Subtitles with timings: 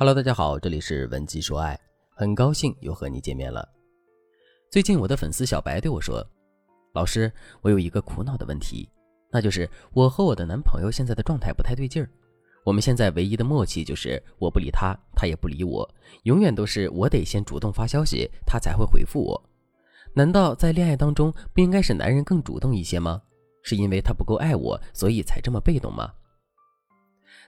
[0.00, 1.76] Hello，大家好，这里是文姬说爱，
[2.14, 3.68] 很高兴又和你见面了。
[4.70, 6.24] 最近我的粉丝小白对我说
[6.94, 7.32] ：“老师，
[7.62, 8.88] 我有一个苦恼的问题，
[9.28, 12.08] 那就是我和我的男朋友现在的状态不太对劲儿。
[12.64, 19.50] 我们现在唯一的默契就是我不理他，他也不理我，永远都是我得先主动发消息，他才会回复我。
[20.14, 23.20] 难道在恋爱当中不应该是男人更主动一些吗？
[23.64, 26.08] 是因为他不够爱我，所以才这么被动吗？”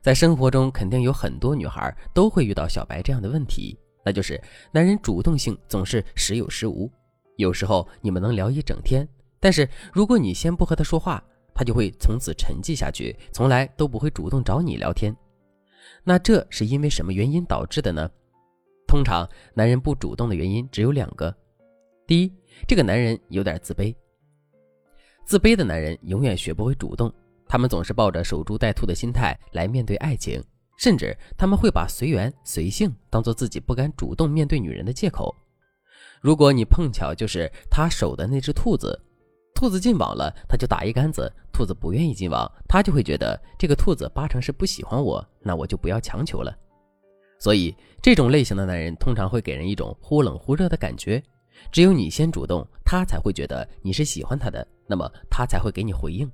[0.00, 4.40] 在生活中，肯定有很多女孩都会遇到小白这样的问题，那就是
[4.72, 6.90] 男人主动性总是时有时无。
[7.36, 9.06] 有时候你们能聊一整天，
[9.38, 11.22] 但是如果你先不和他说话，
[11.54, 15.14] 他就会从此沉寂下去，从来都不会主动找你聊天。
[16.02, 18.10] 那这是因为什么原因导致的呢？
[18.86, 21.34] 通常男人不主动的原因只有两个：
[22.06, 22.32] 第一，
[22.66, 23.94] 这个男人有点自卑。
[25.26, 27.12] 自卑的男人永远学不会主动。
[27.50, 30.40] 他们总是抱着守株待兔的心态来面对爱情，
[30.78, 35.34] 甚至他们会把随缘随性当做自己不敢主动面对女人的借口。
[36.20, 38.96] 如果你碰巧就是他守的那只兔子，
[39.52, 46.56] 兔子进网了，他就打一竿子；兔子不愿意进网，他就会觉得这个兔子八成是不喜欢我，那我就不要强求了。
[47.40, 51.20] 所以，这种类型的男人通常会给人一种忽冷忽热的感觉。
[51.72, 56.30] 只有你先主动，他才会觉得你是喜欢他的，那么他才会给你回应。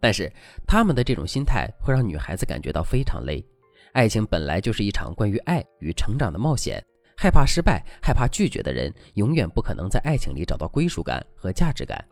[0.00, 0.32] 但是
[0.66, 3.44] 他们的这种心态会让女孩子感觉到非常累。
[3.92, 6.82] 爱情本来就是一场关于爱与成长的冒险，
[7.16, 12.02] 害怕失败、害怕拒绝的人，永远不可能在爱情里找到归属感和价值感。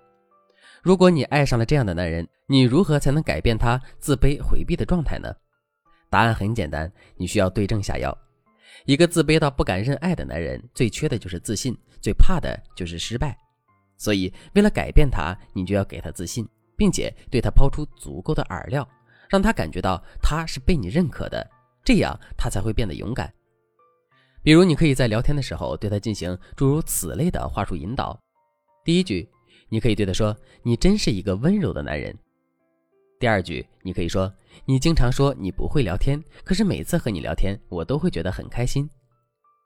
[0.83, 5.35] 如果你爱上了这样的男人，你如何才能改变他自卑回避的状态呢？
[6.11, 8.17] 答案很简单，你需要对症下药。
[8.85, 13.37] 一个自卑到不敢认爱的男人，最缺的就是自信，最怕的就是失败。
[13.97, 16.49] 所以，为了改变他，你就要给他自信。
[16.79, 18.89] 并且对他抛出足够的饵料，
[19.29, 21.47] 让他感觉到他是被你认可的，
[21.85, 23.31] 这样他才会变得勇敢。
[24.43, 28.19] 比如，你可以在聊天的时候对他进行诸如此类的话术引导。
[28.85, 29.29] 第一句，
[29.69, 32.17] 你可以对他说：“你真是一个温柔的男人。”
[33.19, 34.33] 第二句，你可以说
[34.65, 38.89] ：“你经常说你不会聊天，可是每次和你聊天，我都会觉得很开心。”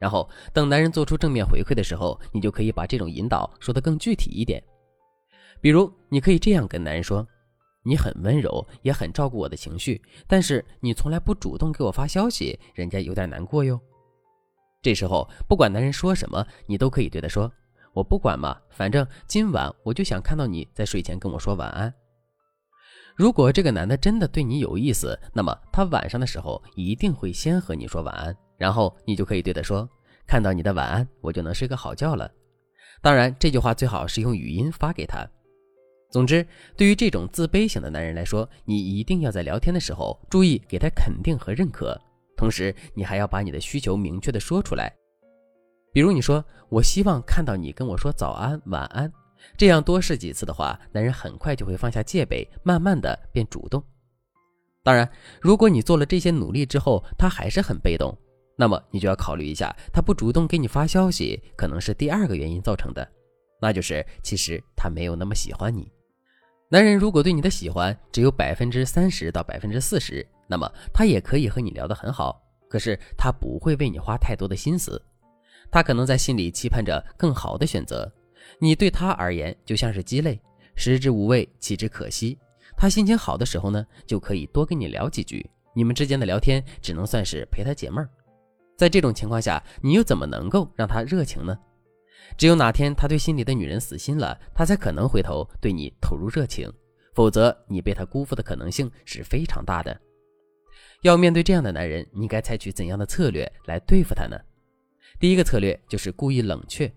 [0.01, 4.61] 然后，等男人做出正面回馈的时候，你就可以把这种引导说得更具体一点。
[5.62, 7.27] 比如，你可以这样跟男人说
[7.87, 13.81] ：“你很温柔，也很照顾我的情绪，但是你从来不主动给我发消息，人家有点难过哟。”
[14.83, 17.51] 这时候，不管男人说什么，你都可以对他说
[17.95, 21.95] ：“我不管嘛，反正今晚我就想看到你在睡前跟我说晚安。”
[23.15, 29.89] 如果这个男的真的对你有意思，那么他晚上的时候一定会先和你说晚安，然后你就可以对他说
[30.27, 32.28] ：“看到你的晚安，我就能睡个好觉了。”
[33.01, 35.25] 当然，这句话最好是用语音发给他。
[36.12, 36.47] 总之，
[36.77, 41.99] 对于这种自卑型的男人来说，你一定要在聊天的时候注意给他肯定和认可，
[42.37, 44.95] 同时你还要把你的需求明确的说出来。
[45.91, 49.11] 比如你说：“我希望看到你跟我说早安、晚安。”
[49.56, 53.83] 这样多试几次的话，男人很快就会放下戒备，慢慢的变主动。
[54.83, 58.15] 当然，如果你做了这些努力之后，他还是很被动，
[58.56, 63.06] 那么你就要考虑一下，他不主动给你发消息，可能是第二个原因造成的，
[63.61, 65.91] 那就是其实他没有那么喜欢你。
[66.72, 74.99] 男人如果对你的喜欢只有百分之三十到百分之四十，那么他也可以和你聊得很好，可是他不会为你花太多的心思，
[75.71, 78.10] 他可能在心里期盼着更好的选择。
[78.59, 80.41] 你对他而言就像是鸡肋，
[80.75, 82.38] 食之无味，弃之可惜。
[82.75, 88.09] 他心情好的时候呢，就可以多跟你聊几句，你们之间的聊天只能算是陪他解闷儿。
[88.78, 91.54] 在这种情况下，你又怎么能够让他热情呢？
[92.37, 96.71] 只有哪天他对心里的女人死心了，他才可能回头对你投入热情，
[97.15, 100.00] 否则你被他辜负的可能性是非常大的。
[101.03, 104.38] 要面对这样的男人，你该采取怎样的策略来对付他呢？
[105.21, 106.91] 第一个策略就是故意冷却。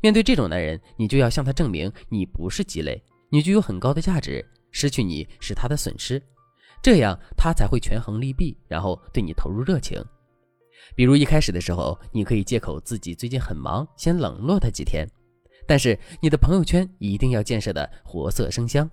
[0.00, 6.22] 面对这种男人，你就要向他证明你不是鸡肋，你具有很高的价值，失去你是他的损失，
[6.82, 10.02] 这样他才会权衡利弊，然后对你投入热情。
[10.94, 15.06] 比如一开始的时候，你可以借口自己最近很忙，先冷落他几天。
[15.66, 18.88] 但是你的朋友圈一定要建设的活色生香。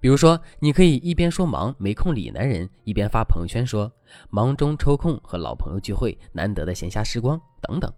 [0.00, 3.90] 比如说，你可以一边说忙没空理男人，一边发朋友圈说
[4.30, 7.92] 忙中抽空和老朋友聚会，难得的闲暇时光等等。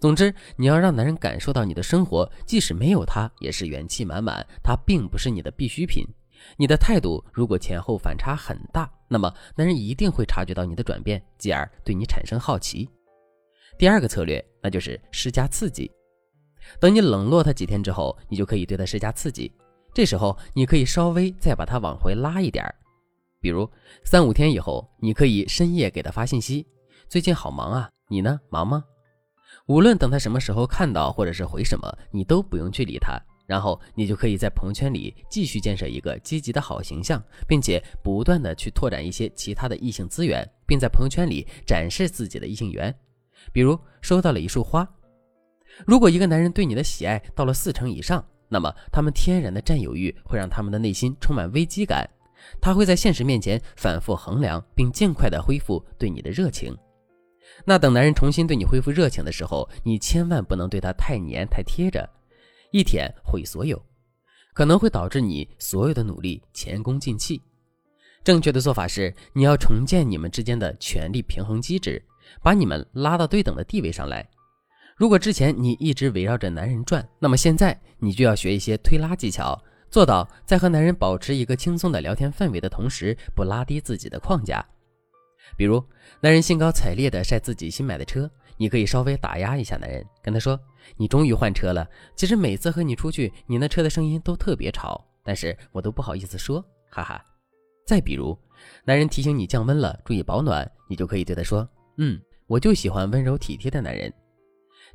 [0.00, 4.44] 总之，你要让男人感受到你的生活，即使没有他，也是元气满满。
[4.62, 6.04] 他并不是你的必需品。
[6.56, 12.88] 你的态度如果前后反差很大，那么男人一定会察觉到你的转变，继而对你产生好奇。
[13.78, 15.90] 第二个策略，那就是施加刺激。
[16.78, 19.52] 等你冷落他几天之后，你就可以对他施加刺激。
[19.94, 22.74] 这时候，你可以稍微再把他往回拉一点儿，
[23.40, 23.68] 比如
[24.04, 26.66] 三五天以后，你可以深夜给他发信息，
[27.08, 28.40] 最近好忙啊，你呢？
[28.48, 28.84] 忙吗？
[29.66, 42.94] 无论等他什么时候看到或者是回什么，你都不用去理他，然后你就可以在朋友圈里继续建设一个积极的好形象，并且不断的去拓展一些其他的异性资源，并在朋友圈里展示自己的异性缘。
[43.52, 44.88] 比如收到了一束花，
[45.86, 52.08] 如果一个男人对你的喜爱到了四成以上，那么他们天然的占有欲会让他们的内心充满危机感，
[52.60, 56.76] 他会在现实面前反复衡量，并尽快的恢复对你的热情。
[57.64, 62.08] 那等男人重新对你恢复热情的时候，你千万不能对他太黏太贴着，
[62.72, 63.80] 一舔毁所有，
[64.52, 67.40] 可能会导致你所有的努力前功尽弃。
[68.24, 72.02] 正确的做法是，你要重建你们之间的权力平衡机制，
[72.42, 74.28] 把你们拉到对等的地位上来。
[74.96, 79.60] 如果之前你一直围绕着男人转，那么现在你就要学一些推拉技巧，
[79.90, 84.64] 做到在和男人保持一个轻松的聊天氛围的同时，不拉低自己的框架。
[85.56, 85.84] 比如，
[86.20, 90.58] 男人兴高采烈地晒自己新买的车，你可以稍微打压一下男人，跟他说
[90.96, 91.86] ：“你终于换车了。
[92.14, 97.24] 其实每次和你出去，你那车的声音都特别吵，但是我都不好意思说，哈哈。”
[97.84, 98.38] 再比如，
[98.84, 101.68] 男人提醒你降温了，注意保暖，你就可以对他说
[101.98, 104.12] ：“嗯，我就喜欢温柔体贴的男人。”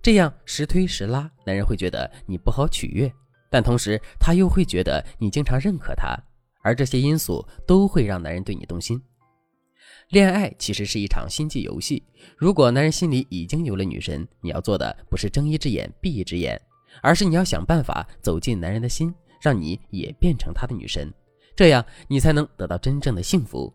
[0.02, 3.12] 这样时推时拉，男人会觉得你不好取悦，
[3.50, 6.16] 但同时他又会觉得你经常认可他，
[6.62, 9.02] 而这些因素都会让男人对你动心。
[10.10, 12.02] 恋爱其实是一场心计游戏。
[12.38, 16.60] 如果男人心里已经有了女神，你要做的不是睁一只眼闭一只眼，
[17.02, 21.14] 而是你要想办法走进男人的心，让你也变成他的女神，
[21.58, 23.74] 这样你才能得到真正的幸福。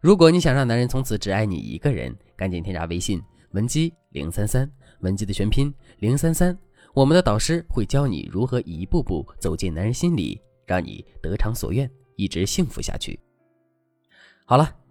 [0.00, 3.22] 如果你想让男人从此只爱你一个人，赶紧添加微信
[3.52, 4.68] 文姬零三三，
[5.02, 6.58] 文姬的全拼零三三，
[6.92, 13.16] 我们的导师会教你如何一步步走进男人心里，让你得偿所愿，一直幸福下去。
[14.44, 14.74] 好了。